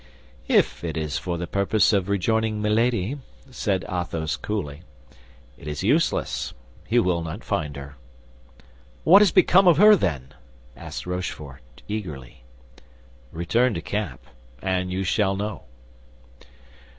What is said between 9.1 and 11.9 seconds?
has become of her, then?" asked Rochefort,